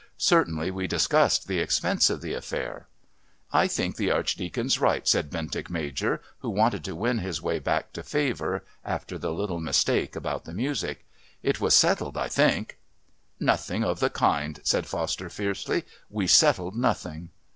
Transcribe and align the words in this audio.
Certainly 0.17 0.71
we 0.71 0.87
discussed 0.87 1.47
the 1.47 1.59
expense 1.59 2.09
of 2.09 2.21
the 2.21 2.33
affair." 2.33 2.87
"I 3.53 3.67
think 3.67 3.97
the 3.97 4.09
Archdeacon's 4.09 4.79
right," 4.79 5.07
said 5.07 5.29
Bentinck 5.29 5.69
Major, 5.69 6.21
who 6.39 6.49
wanted 6.49 6.83
to 6.85 6.95
win 6.95 7.19
his 7.19 7.39
way 7.39 7.59
back 7.59 7.93
to 7.93 8.01
favour 8.01 8.65
after 8.83 9.19
the 9.19 9.31
little 9.31 9.59
mistake 9.59 10.15
about 10.15 10.45
the 10.45 10.55
music. 10.55 11.05
"It 11.43 11.61
was 11.61 11.75
settled, 11.75 12.17
I 12.17 12.29
think." 12.29 12.79
"Nothing 13.39 13.83
of 13.83 13.99
the 13.99 14.09
kind," 14.09 14.59
said 14.63 14.87
Foster 14.87 15.29
fiercely. 15.29 15.83
"We 16.09 16.25
settled 16.25 16.75
nothing." 16.75 17.29